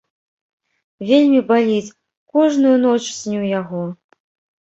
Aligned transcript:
Вельмі 1.09 1.41
баліць, 1.51 1.93
кожную 2.37 2.73
ноч 2.87 2.97
сню 3.19 3.43
яго. 3.61 3.83